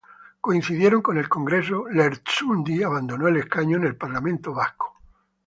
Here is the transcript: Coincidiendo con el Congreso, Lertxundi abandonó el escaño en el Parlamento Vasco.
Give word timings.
Coincidiendo 0.41 1.03
con 1.03 1.19
el 1.19 1.29
Congreso, 1.29 1.85
Lertxundi 1.87 2.81
abandonó 2.81 3.27
el 3.27 3.37
escaño 3.37 3.77
en 3.77 3.83
el 3.83 3.95
Parlamento 3.97 4.51
Vasco. 4.51 4.99